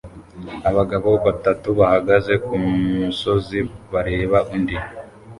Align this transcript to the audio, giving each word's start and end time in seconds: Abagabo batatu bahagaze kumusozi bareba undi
Abagabo 0.69 1.09
batatu 1.25 1.67
bahagaze 1.79 2.33
kumusozi 2.45 3.59
bareba 3.91 4.37
undi 4.55 4.77